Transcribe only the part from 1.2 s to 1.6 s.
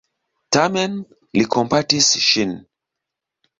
li